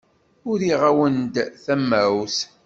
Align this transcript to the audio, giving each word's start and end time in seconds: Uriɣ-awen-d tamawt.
Uriɣ-awen-d 0.49 1.35
tamawt. 1.63 2.37